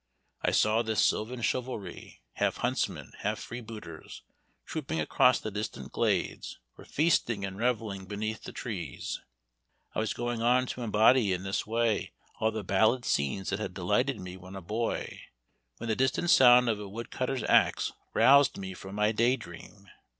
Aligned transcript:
I 0.41 0.49
saw 0.49 0.81
this 0.81 0.99
sylvan 1.05 1.43
chivalry, 1.43 2.21
half 2.33 2.57
huntsmen, 2.57 3.11
half 3.19 3.37
freebooters, 3.39 4.23
trooping 4.65 4.99
across 4.99 5.39
the 5.39 5.51
distant 5.51 5.91
glades, 5.91 6.57
or 6.75 6.85
feasting 6.85 7.45
and 7.45 7.55
revelling 7.59 8.07
beneath 8.07 8.41
the 8.41 8.51
trees; 8.51 9.21
I 9.93 9.99
was 9.99 10.15
going 10.15 10.41
on 10.41 10.65
to 10.65 10.81
embody 10.81 11.33
in 11.33 11.43
this 11.43 11.67
way 11.67 12.13
all 12.39 12.49
the 12.49 12.63
ballad 12.63 13.05
scenes 13.05 13.51
that 13.51 13.59
had 13.59 13.75
delighted 13.75 14.19
me 14.19 14.37
when 14.37 14.55
a 14.55 14.61
boy, 14.63 15.19
when 15.77 15.87
the 15.89 15.95
distant 15.95 16.31
sound 16.31 16.67
of 16.67 16.79
a 16.79 16.89
wood 16.89 17.11
cutter's 17.11 17.43
axe 17.43 17.91
roused 18.15 18.57
me 18.57 18.73
from 18.73 18.95
my 18.95 19.11
day 19.11 19.35
dream. 19.35 19.87